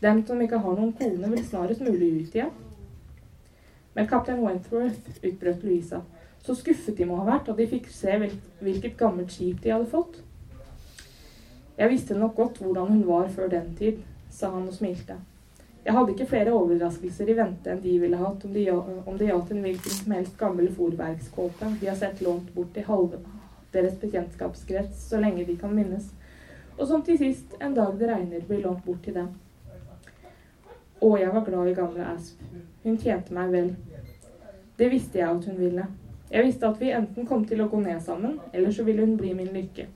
[0.00, 2.54] Den som ikke har noen kone, vil snarest mulig ut igjen.
[3.94, 6.04] Men kaptein Wentworth, utbrøt Louisa,
[6.42, 8.16] så skuffet de må ha vært da de fikk se
[8.60, 10.20] hvilket gammelt skip de hadde fått.
[11.80, 14.00] Jeg visste nok godt hvordan hun var før den tid,
[14.30, 15.16] sa han og smilte.
[15.84, 19.62] Jeg hadde ikke flere overraskelser i vente enn de ville hatt om det gjaldt en
[19.64, 23.22] hvilken som helst gammel forverkskåpe de har sett lånt bort i halve
[23.72, 26.10] deres bekjentskapskrets så lenge de kan minnes,
[26.76, 29.28] og som til sist, en dag det regner, blir lånt bort til dem.
[31.00, 32.40] Og jeg var glad i gamle Asp.
[32.84, 33.70] Hun tjente meg vel.
[34.78, 35.86] Det visste jeg at hun ville.
[36.30, 39.16] Jeg visste at vi enten kom til å gå ned sammen, eller så ville hun
[39.18, 39.86] bli min lykke.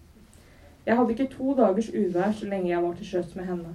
[0.85, 3.75] Jeg hadde ikke to dagers uvær så lenge jeg var til sjøs med henne.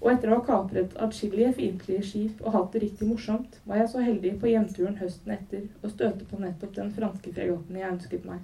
[0.00, 3.92] Og etter å ha kapret atskillige fiendtlige skip og hatt det riktig morsomt, var jeg
[3.92, 8.28] så heldig på hjemturen høsten etter å støte på nettopp den franske fregatten jeg ønsket
[8.30, 8.40] meg.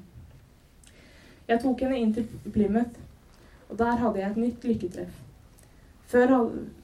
[1.48, 3.00] Jeg tok henne inn til Plymouth,
[3.70, 5.23] og der hadde jeg et nytt lykketreff.
[6.06, 6.34] Før,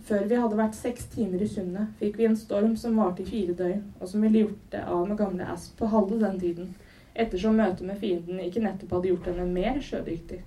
[0.04, 3.28] før, vi hadde vært seks timer i sundet, fikk vi en storm som varte i
[3.28, 6.72] fire døgn, og som ville gjort det av med gamle Asp på halve den tiden,
[7.14, 10.40] ettersom møtet med fienden ikke nettopp hadde gjort henne mer sjødyktig.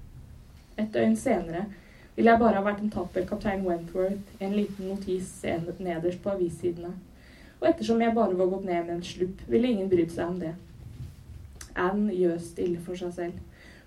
[0.82, 1.68] Et døgn senere
[2.16, 5.32] ville jeg bare ha vært en tapper kaptein Wentworth i en liten notis
[5.80, 6.94] nederst på avissidene.
[7.62, 10.40] Og ettersom jeg bare var gått ned med en slupp, ville ingen brydd seg om
[10.42, 10.54] det.
[11.80, 13.38] Anne gjøs stille for seg selv.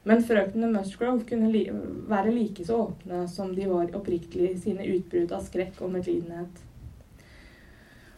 [0.06, 1.64] Men frøknene Musgrove kunne li
[2.06, 6.60] være like så åpne som de var oppriktig i sine utbrudd av skrekk og medlidenhet.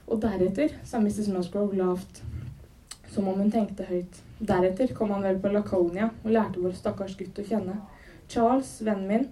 [0.08, 1.30] Og deretter, sa Mrs.
[1.32, 2.20] Musgrove lavt,
[3.08, 7.16] som om hun tenkte høyt, deretter kom han vel på Laconia og lærte vår stakkars
[7.16, 7.78] gutt å kjenne.
[8.28, 9.24] Charles, vennen min,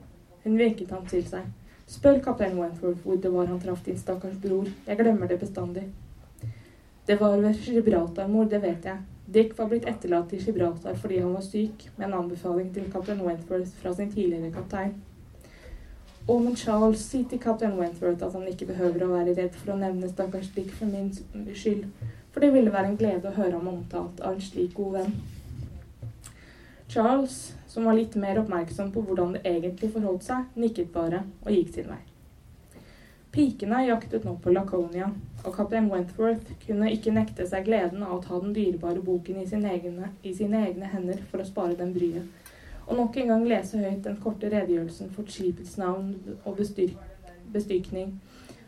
[0.47, 1.45] hun vinket ham til seg.
[1.93, 5.85] Spør kaptein Wentworth hvor det var han traff din stakkars bror, jeg glemmer det bestandig.
[7.07, 9.05] Det var ved Gibraltar, mor, det vet jeg.
[9.27, 13.21] Dick var blitt etterlatt i Gibraltar fordi han var syk, med en anbefaling til kaptein
[13.27, 14.95] Wentworth fra sin tidligere kaptein.
[16.29, 19.75] Og men Charles, si til kaptein Wentworth at han ikke behøver å være redd for
[19.75, 21.11] å nevne stakkars Dick for min
[21.55, 21.85] skyld,
[22.31, 25.15] for det ville være en glede å høre ham omtalt av en slik god venn.
[26.89, 31.51] Charles, som var litt mer oppmerksom på hvordan det egentlig forholdt seg, nikket bare og
[31.55, 32.03] gikk sin vei.
[33.35, 35.11] Pikene jaktet nå på Laconia,
[35.47, 39.47] og kaptein Wentworth kunne ikke nekte seg gleden av å ta den dyrebare boken i
[39.47, 42.27] sine, egne, i sine egne hender for å spare den bryet,
[42.87, 46.59] og nok en gang lese høyt den korte redegjørelsen for skipets navn og
[47.55, 48.17] bestykning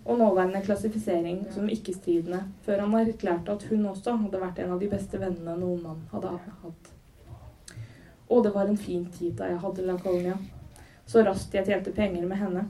[0.09, 4.81] og nåværende klassifisering som ikke-stridende, før han erklærte at hun også hadde vært en av
[4.81, 6.31] de beste vennene noen mann hadde
[6.63, 6.93] hatt.
[8.29, 10.39] Og det var en fin tid da jeg hadde Laconia,
[11.09, 12.65] så raskt jeg tjente penger med henne.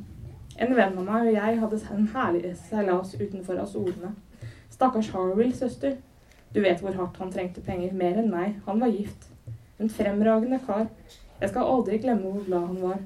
[0.58, 4.14] En venn av meg og jeg hadde en herlig seilas utenfor Azorene.
[4.74, 5.94] Stakkars Harwill, søster.
[6.54, 7.92] Du vet hvor hardt han trengte penger.
[7.94, 8.56] Mer enn meg.
[8.66, 9.28] Han var gift.
[9.78, 10.88] En fremragende kar.
[11.40, 12.98] Jeg skal aldri glemme hvor glad han var.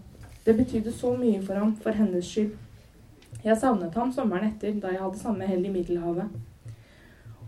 [0.46, 2.56] Det betydde så mye for ham, for hennes skyld.
[3.44, 6.32] Jeg savnet ham sommeren etter, da jeg hadde samme hell i Middelhavet.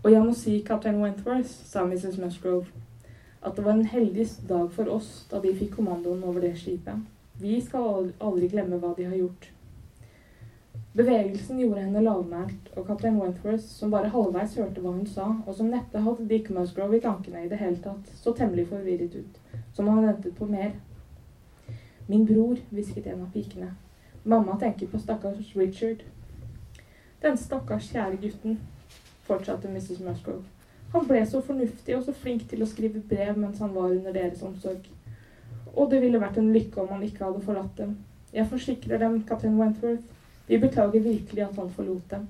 [0.03, 2.19] Og jeg må si, kaptein Wentworth, sa Mrs.
[2.21, 2.65] Musgrove,
[3.41, 7.01] at det var en heldig dag for oss da de fikk kommandoen over det skipet.
[7.41, 9.49] Vi skal aldri glemme hva de har gjort.
[10.95, 15.57] Bevegelsen gjorde henne lavmælt, og kaptein Wentworth, som bare halvveis hørte hva hun sa, og
[15.57, 19.41] som neppe hadde Dick Musgrove i tankene i det hele tatt, så temmelig forvirret ut,
[19.75, 20.71] som han ventet på mer.
[22.07, 23.73] Min bror, hvisket en av pikene.
[24.23, 26.07] Mamma tenker på stakkars Richard.
[27.21, 28.59] Den stakkars kjære gutten,
[29.27, 29.99] fortsatte Mrs.
[29.99, 30.47] Musgrove.
[30.95, 34.15] Han ble så fornuftig og så flink til å skrive brev mens han var under
[34.15, 34.87] deres omsorg.
[35.75, 37.97] Og det ville vært en lykke om han ikke hadde forlatt dem.
[38.31, 40.14] Jeg forsikrer dem, kaptein Wentworth,
[40.47, 42.27] vi beklager virkelig at han forlot dem.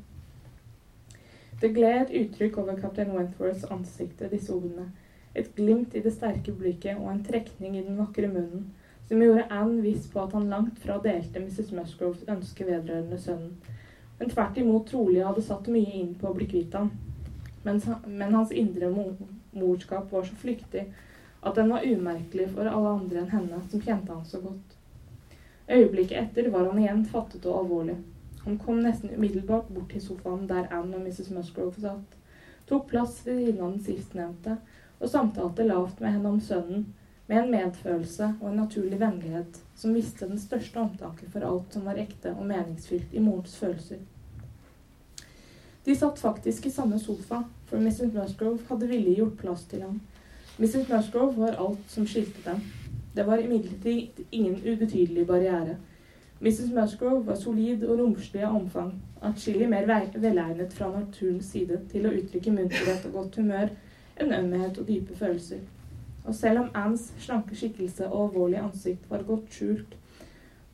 [1.61, 4.89] Det gled et uttrykk over kaptein Wentworths ansikt disse ordene.
[5.35, 8.69] Et glimt i det sterke blikket og en trekning i den vakre munnen
[9.07, 11.71] som gjorde Anne viss på at han langt fra delte Mrs.
[11.77, 13.51] Musgroves ønske vedrørende sønnen,
[14.19, 16.89] men tvert imot trolig hadde satt mye inn på å bli kvitt ham.
[17.65, 18.89] Men, men hans indre
[19.53, 20.87] morskap var så flyktig
[21.45, 24.74] at den var umerkelig for alle andre enn henne, som kjente han så godt.
[25.69, 27.95] Øyeblikket etter var han igjen fattet og alvorlig.
[28.43, 31.31] Han kom nesten umiddelbart bort til sofaen der Anne og Mrs.
[31.33, 32.17] Musgrove satt,
[32.69, 34.57] tok plass ved siden av den sistnevnte
[34.99, 36.85] og samtalte lavt med henne om sønnen,
[37.25, 41.87] med en medfølelse og en naturlig vennlighet som viste den største omtanke for alt som
[41.89, 44.03] var ekte og meningsfylt i morens følelser.
[45.85, 48.13] De satt faktisk i samme sofa, for Mrs.
[48.13, 49.99] Musgrove hadde villig gjort plass til ham.
[50.57, 50.85] Mrs.
[50.89, 52.61] Musgrove var alt som skilte dem.
[53.15, 55.77] Det var imidlertid ingen ubetydelig barriere.
[56.39, 56.71] Mrs.
[56.73, 58.91] Musgrove var solid og romslig av omfang,
[59.23, 63.71] atskillig mer velegnet fra naturens side til å uttrykke munterhet og godt humør
[64.19, 65.63] enn ømhet og dype følelser.
[66.25, 69.95] Og selv om Annes slanke skikkelse og alvorlige ansikt var godt skjult,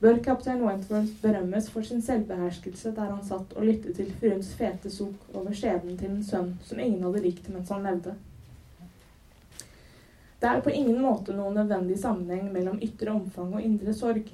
[0.01, 4.89] bør kaptein Wentworth berømmes for sin selvbeherskelse der han satt og lyttet til fruens fete
[4.89, 8.17] sukk over skjebnen til en sønn som ingen hadde likt mens han levde.
[10.41, 14.25] Det er på ingen måte noen nødvendig sammenheng mellom ytre omfang og indre sorg.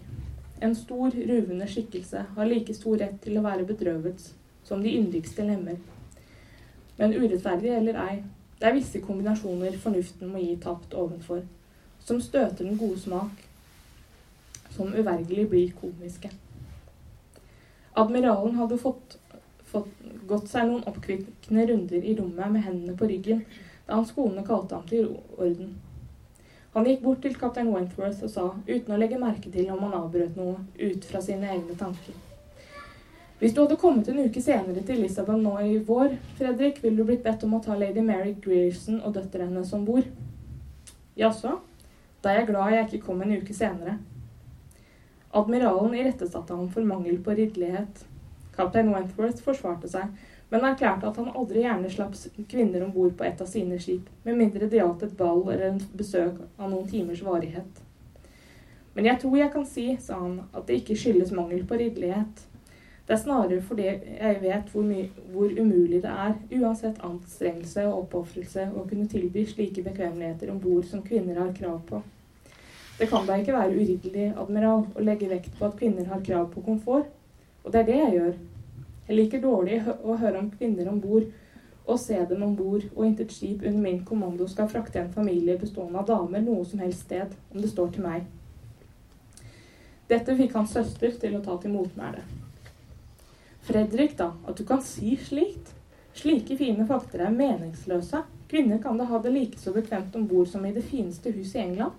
[0.63, 4.24] En stor, ruvende skikkelse har like stor rett til å være bedrøvet
[4.63, 5.82] som de yndigste lemmer.
[6.98, 8.15] Men urettferdig eller ei,
[8.58, 11.43] det er visse kombinasjoner fornuften må gi tapt ovenfor,
[12.00, 13.43] som støter den gode smak,
[14.74, 16.32] som uvergelig blir komiske.
[17.98, 19.20] Admiralen hadde fått,
[19.67, 19.91] fått
[20.28, 23.43] gått seg noen oppkvikkende runder i rommet med hendene på ryggen
[23.88, 25.76] da hans kone kalte ham til orden.
[26.77, 29.95] Han gikk bort til kaptein Wentworth og sa, uten å legge merke til om han
[29.97, 32.13] avbrøt noe, ut fra sine egne tanker.
[33.39, 37.07] Hvis du hadde kommet en uke senere til Lisabon nå i vår, Fredrik, ville du
[37.09, 40.05] blitt bedt om å ta lady Mary Grierson og døtrene som bor.
[41.17, 41.55] Jaså?
[42.21, 43.97] Da er jeg glad jeg ikke kom en uke senere.
[45.33, 48.05] Admiralen irettesatte ham for mangel på ridderlighet.
[48.53, 50.13] Kaptein Wentworth forsvarte seg,
[50.49, 52.15] men erklærte at han aldri gjerne slapp
[52.49, 55.73] kvinner om bord på et av sine skip, med mindre det gjaldt et ball eller
[55.73, 57.81] en besøk av noen timers varighet.
[58.95, 62.45] Men jeg tror jeg kan si, sa han, at det ikke skyldes mangel på ridderlighet.
[63.07, 64.88] Det er snarere fordi jeg vet hvor,
[65.31, 70.88] hvor umulig det er, uansett anstrengelse og oppofrelse, å kunne tilby slike bekvemmeligheter om bord
[70.89, 72.01] som kvinner har krav på.
[72.97, 76.49] Det kan da ikke være uryddelig, admiral, å legge vekt på at kvinner har krav
[76.55, 77.12] på komfort.
[77.63, 78.38] Og det er det jeg gjør.
[79.08, 81.28] Jeg liker dårlig å høre om kvinner om bord
[81.88, 85.56] og se dem om bord, og intet skip under min kommando skal frakte en familie
[85.60, 88.26] bestående av damer noe som helst sted, om det står til meg.
[90.12, 92.26] Dette fikk hans søster til å ta til motmæle.
[93.67, 95.72] Fredrik, da, at du kan si slikt?
[96.17, 98.24] Slike fine fakter er meningsløse.
[98.52, 101.60] Kvinner kan da ha det like så bekvemt om bord som i det fineste huset
[101.60, 101.96] i England.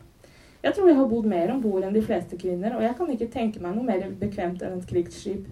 [0.62, 3.12] Jeg tror jeg har bodd mer om bord enn de fleste kvinner, og jeg kan
[3.14, 5.44] ikke tenke meg noe mer bekvemt enn et krigsskip.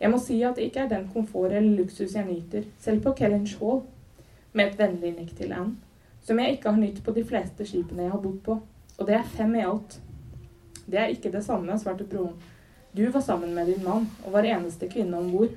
[0.00, 3.12] Jeg må si at det ikke er den komfort eller luksus jeg nyter, selv på
[3.18, 3.82] Kellynch Hall,
[4.52, 5.76] med et vennlig nikk til Anne,
[6.24, 8.56] som jeg ikke har nytt på de fleste skipene jeg har bodd på,
[8.96, 9.98] og det er fem i alt.
[10.90, 12.38] Det er ikke det samme, svarte broren.
[12.96, 15.52] Du var sammen med din mann og var eneste kvinne om bord.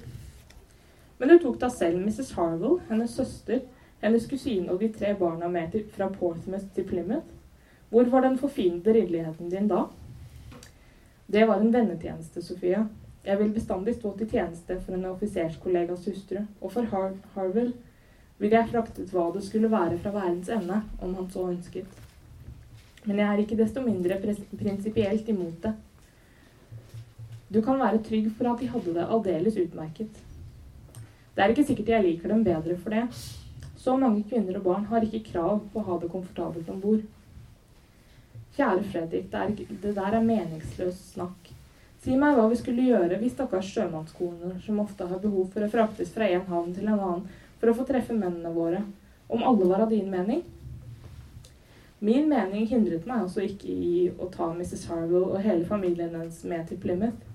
[1.17, 2.33] Men du tok da selv Mrs.
[2.37, 3.63] Harwell, hennes søster,
[4.03, 7.25] hennes kusine og de tre barna med fra Portsmouth til Plymouth.
[7.89, 9.85] Hvor var den forfinede ridderligheten din da?
[11.31, 12.85] Det var en vennetjeneste, Sofia.
[13.23, 17.71] Jeg vil bestandig stå til tjeneste for en offiserskollegas hustru, og for Har Harwell
[18.41, 21.87] ville jeg fraktet hva det skulle være fra verdens ende, om han så ønsket.
[23.05, 25.73] Men jeg er ikke desto mindre prinsipielt imot det.
[27.53, 30.21] Du kan være trygg for at de hadde det aldeles utmerket.
[31.33, 33.07] Det er ikke sikkert jeg liker dem bedre for det.
[33.77, 37.03] Så mange kvinner og barn har ikke krav på å ha det komfortabelt om bord.
[38.57, 41.53] Kjære Fredrik, det, er, det der er meningsløs snakk.
[42.03, 45.71] Si meg hva vi skulle gjøre hvis stakkars sjømannskoner, som ofte har behov for å
[45.71, 47.21] fraktes fra en havn til en annen
[47.61, 48.81] for å få treffe mennene våre,
[49.31, 50.41] om alle var av din mening?
[52.03, 54.89] Min mening hindret meg altså ikke i å ta Mrs.
[54.89, 57.29] Harwell og hele familien hennes med til Plymouth.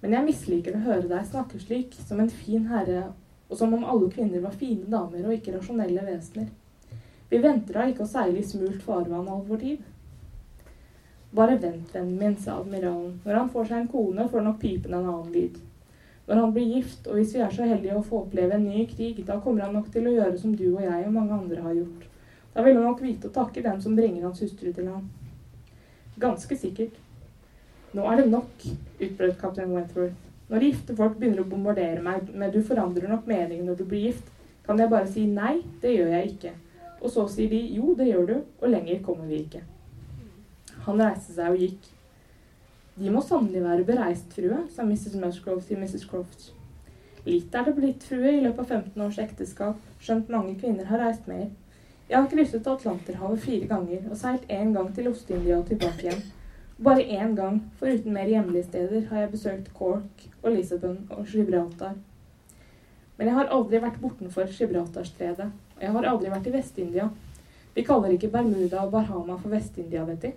[0.00, 3.10] Men jeg misliker å høre deg snakke slik, som en fin herre,
[3.50, 6.48] og som om alle kvinner var fine damer og ikke rasjonelle vesener.
[7.28, 9.84] Vi venter da ikke å seile i smult farvann all vår tid.
[11.36, 13.18] Bare vent, vennen min, sa admiralen.
[13.24, 15.58] Når han får seg en kone, får nok pipen en annen lyd.
[16.26, 18.86] Når han blir gift, og hvis vi er så heldige å få oppleve en ny
[18.90, 21.66] krig, da kommer han nok til å gjøre som du og jeg og mange andre
[21.66, 22.06] har gjort.
[22.54, 25.04] Da vil han nok vite å takke dem som bringer hans hustru til ham.
[26.18, 26.96] Ganske sikkert.
[27.92, 30.16] Nå er det nok, utbrøt kaptein Wentworth.
[30.48, 34.08] Når gifte folk begynner å bombardere meg med 'du forandrer nok mening når du blir
[34.08, 34.32] gift',
[34.66, 36.58] kan jeg bare si 'nei, det gjør jeg ikke'.
[37.02, 39.62] Og så sier de 'jo, det gjør du', og lenger kommer vi ikke.
[40.86, 41.90] Han reiste seg og gikk.
[42.96, 45.18] De må sannelig være bereist, frue, sa Mrs.
[45.20, 46.06] Musgrove til Mrs.
[46.08, 46.50] Croft.
[47.26, 51.02] Litt er det blitt, frue, i løpet av 15 års ekteskap, skjønt mange kvinner har
[51.02, 51.48] reist mer.
[52.06, 56.22] Jeg har krysset Atlanterhavet fire ganger og seilt én gang til Ost-India og tilbake igjen.
[56.78, 61.96] Bare én gang, foruten mer hjemlige steder, har jeg besøkt Cork og Lisabon og Gibraltar.
[63.18, 67.10] Men jeg har aldri vært bortenfor Gibraltarstredet, og jeg har aldri vært i Vest-India.
[67.74, 70.36] Vi kaller ikke Bermuda og Bahama for Vest-India, vet de.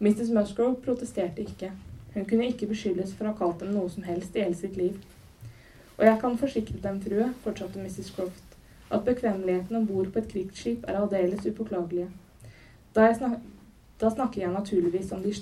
[0.00, 0.30] Mrs.
[0.32, 1.72] Musgrove protesterte ikke.
[2.14, 4.78] Hun kunne ikke beskyldes for å ha kalt dem noe som helst i hele sitt
[4.80, 4.96] liv.
[5.98, 8.08] Og jeg kan forsikre dem, frue, fortsatte Mrs.
[8.16, 8.56] Croft,
[8.88, 12.08] at bekvemmeligheten om bord på et krigsskip er aldeles upåklagelige.
[12.96, 13.36] Da, snak
[14.00, 15.34] da, snakker jeg naturligvis om de,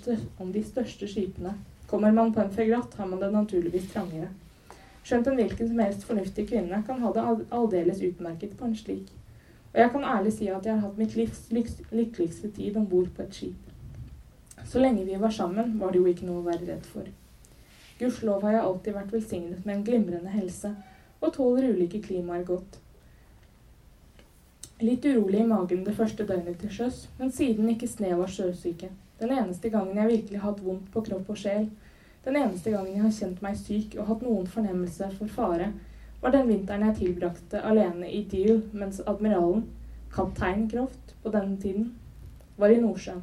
[0.43, 1.55] om de, største skipene,
[1.89, 4.27] Kommer man på en fregatt, har man det naturligvis trangere.
[5.05, 9.15] Skjønt en hvilken som helst fornuftig kvinne kan ha det aldeles utmerket på en slik.
[9.73, 11.47] Og jeg kan ærlig si at jeg har hatt mitt livs
[11.95, 13.68] lykkeligste tid om bord på et skip.
[14.67, 17.07] Så lenge vi var sammen, var det jo ikke noe å være redd for.
[17.99, 20.75] Gudskjelov har jeg alltid vært velsignet med en glimrende helse,
[21.21, 22.79] og tåler ulike klimaer godt.
[24.79, 28.93] Litt urolig i magen det første døgnet til sjøs, men siden ikke snev av sjøsyke.
[29.19, 31.67] Den eneste gangen jeg virkelig har hatt vondt på kropp og sjel,
[32.25, 35.73] den eneste gangen jeg har kjent meg syk og hatt noen fornemmelse for fare,
[36.21, 39.65] var den vinteren jeg tilbrakte alene i Deal mens admiralen,
[40.15, 41.93] kaptein Croft på denne tiden,
[42.59, 43.23] var i Nordsjøen.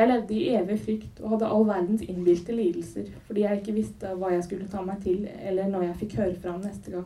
[0.00, 4.12] Jeg levde i evig frykt og hadde all verdens innbilte lidelser fordi jeg ikke visste
[4.16, 7.04] hva jeg skulle ta meg til, eller når jeg fikk høre fra ham neste gang.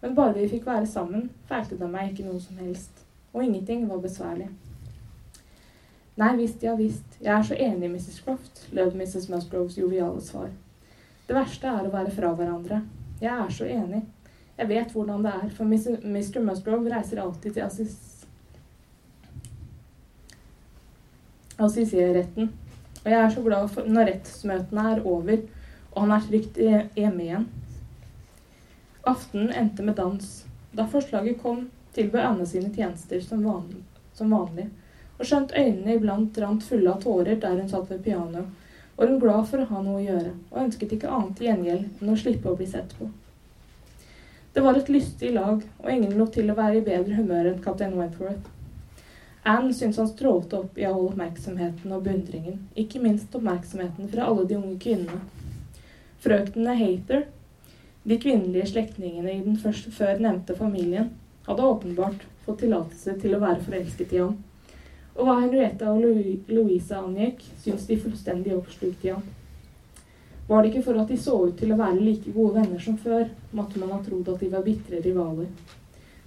[0.00, 3.04] Men bare vi fikk være sammen, feilte det meg ikke noe som helst,
[3.34, 4.48] og ingenting var besværlig.
[6.18, 8.22] Nei visst, ja visst, jeg er så enig, Mrs.
[8.24, 9.28] Croft, lød Mrs.
[9.28, 10.48] Musgroves joviale svar.
[11.28, 12.80] Det verste er å være fra hverandre,
[13.20, 14.06] jeg er så enig.
[14.56, 16.40] Jeg vet hvordan det er, for Mr.
[16.40, 18.17] Musgrove reiser alltid til Assis...
[21.58, 22.50] Assisi-retten.
[23.04, 25.40] Og jeg er så glad for når rettsmøtene er over,
[25.92, 27.48] og han er trygt hjemme igjen.
[29.08, 30.28] Aftenen endte med dans.
[30.76, 33.80] Da forslaget kom, tilbød Anne sine tjenester som vanlig,
[34.14, 34.68] som vanlig.
[35.18, 38.50] Og skjønt øynene iblant rant fulle av tårer der hun satt ved pianoet,
[38.98, 42.02] var hun glad for å ha noe å gjøre, og ønsket ikke annet til gjengjeld
[42.02, 43.08] enn å slippe å bli sett på.
[44.52, 47.60] Det var et lystig lag, og ingen lot til å være i bedre humør enn
[47.62, 48.57] kaptein Wentworth.
[49.48, 54.44] Anne syntes han strålte opp i all oppmerksomheten og beundringen, ikke minst oppmerksomheten fra alle
[54.48, 55.22] de unge kvinnene.
[56.24, 57.24] Frøknene Hater,
[58.08, 61.14] de kvinnelige slektningene i den første før nevnte familien,
[61.48, 64.36] hadde åpenbart fått tillatelse til å være forelsket i ham
[65.18, 66.04] og hva Henrietta og
[66.46, 69.24] Louisa angikk, syntes de fullstendig oppslukt i ham.
[70.48, 72.96] Var det ikke for at de så ut til å være like gode venner som
[73.02, 75.50] før, måtte man ha trodd at de var bitre rivaler.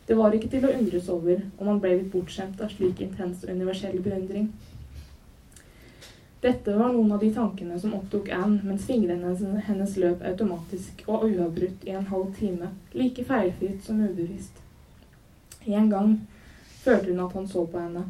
[0.07, 3.43] Det var ikke til å undres over om han ble litt bortskjemt av slik intens
[3.45, 4.49] og universell beundring.
[6.41, 9.35] Dette var noen av de tankene som opptok Anne mens fingrene
[9.67, 14.57] hennes løp automatisk og uavbrutt i en halv time, like feilfritt som ubevisst.
[15.69, 16.15] En gang
[16.81, 18.07] følte hun at han så på henne,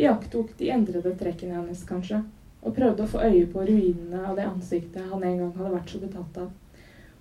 [0.00, 2.22] iakttok de endrede trekkene hennes, kanskje,
[2.64, 5.92] og prøvde å få øye på ruinene av det ansiktet han en gang hadde vært
[5.92, 6.48] så betatt av.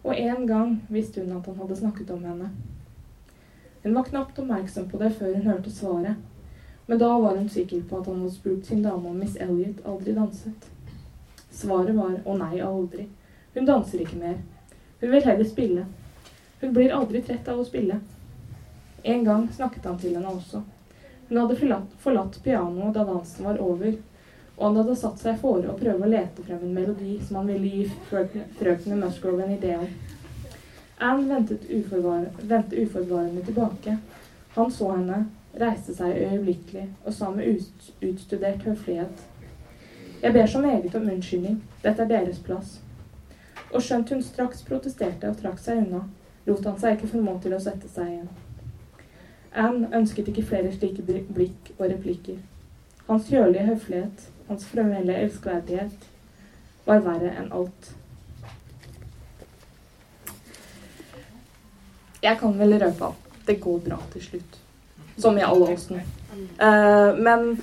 [0.08, 2.54] Og en gang visste hun at han hadde snakket om henne.
[3.88, 6.16] Hun var knapt oppmerksom på det før hun hørte svaret,
[6.86, 9.80] men da var hun sikker på at han hadde spurt sin dame om Miss Elliot
[9.88, 10.66] aldri danset.
[11.56, 13.06] Svaret var å nei, aldri.
[13.54, 14.42] Hun danser ikke mer.
[15.00, 15.86] Hun vil heller spille.
[16.60, 18.02] Hun blir aldri trett av å spille.
[19.04, 20.66] En gang snakket han til henne også.
[21.30, 23.96] Hun hadde forlatt, forlatt pianoet da dansen var over,
[24.58, 27.54] og han hadde satt seg fore å prøve å lete frem en melodi som han
[27.54, 29.88] ville gi frøkene Musgrove en idé om.
[30.98, 33.98] Anne ventet uforvarende tilbake.
[34.50, 39.22] Han så henne, reiste seg øyeblikkelig og sa med ut, utstudert høflighet.
[40.22, 42.80] Jeg ber så meget om unnskyldning, dette er deres plass.
[43.72, 46.02] Og skjønt hun straks protesterte og trakk seg unna,
[46.48, 48.30] lot han seg ikke formå til å sette seg igjen.
[49.54, 52.42] Anne ønsket ikke flere slike blikk og replikker.
[53.08, 56.10] Hans kjølige høflighet, hans formelle elskverdighet,
[56.86, 57.94] var verre enn alt.
[62.24, 64.60] Jeg kan vel røpe at det går bra til slutt.
[65.18, 66.04] Som i alle åsene.
[66.62, 67.56] Uh, men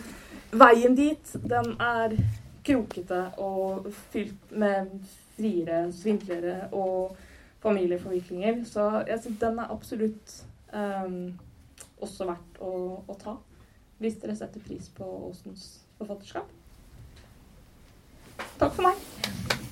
[0.54, 2.16] veien dit, den er
[2.64, 4.90] krokete og fylt med
[5.36, 7.16] friere svindlere og
[7.62, 8.64] familieforviklinger.
[8.64, 10.36] Så jeg syns den er absolutt
[10.74, 11.34] um,
[12.02, 12.74] også verdt å,
[13.06, 13.36] å ta.
[14.02, 16.50] Hvis dere setter pris på Åsens forfatterskap.
[18.58, 19.62] Takk for meg.